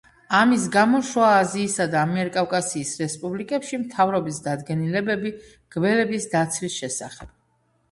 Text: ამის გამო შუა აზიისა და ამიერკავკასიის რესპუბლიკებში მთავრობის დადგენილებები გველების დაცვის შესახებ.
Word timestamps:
ამის 0.35 0.63
გამო 0.75 1.01
შუა 1.09 1.27
აზიისა 1.41 1.85
და 1.95 1.99
ამიერკავკასიის 2.05 2.95
რესპუბლიკებში 3.03 3.81
მთავრობის 3.83 4.41
დადგენილებები 4.49 5.35
გველების 5.79 6.29
დაცვის 6.35 6.83
შესახებ. 6.83 7.33